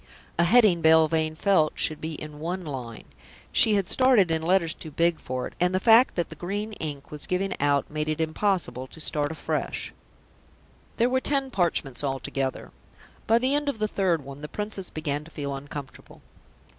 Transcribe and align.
A 0.39 0.45
heading, 0.45 0.81
Belvane 0.81 1.35
felt, 1.35 1.73
should 1.75 2.01
be 2.01 2.13
in 2.15 2.39
one 2.39 2.65
line; 2.65 3.03
she 3.51 3.75
had 3.75 3.87
started 3.87 4.31
in 4.31 4.41
letters 4.41 4.73
too 4.73 4.89
big 4.89 5.19
for 5.19 5.45
it, 5.45 5.53
and 5.59 5.75
the 5.75 5.79
fact 5.79 6.15
that 6.15 6.29
the 6.29 6.35
green 6.35 6.73
ink 6.79 7.11
was 7.11 7.27
giving 7.27 7.55
out 7.59 7.87
made 7.91 8.09
it 8.09 8.19
impossible 8.19 8.87
to 8.87 8.99
start 8.99 9.31
afresh. 9.31 9.93
There 10.97 11.07
were 11.07 11.21
ten 11.21 11.51
parchments 11.51 12.03
altogether. 12.03 12.71
By 13.27 13.37
the 13.37 13.53
end 13.53 13.69
of 13.69 13.77
the 13.77 13.87
third 13.87 14.25
one, 14.25 14.41
the 14.41 14.47
Princess 14.47 14.89
began 14.89 15.23
to 15.23 15.29
feel 15.29 15.53
uncomfortable. 15.53 16.23